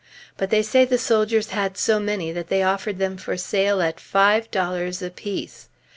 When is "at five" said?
3.83-4.49